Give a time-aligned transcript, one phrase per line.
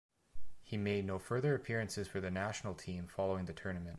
[0.63, 3.89] He made no further appearances for the national team following the tournament.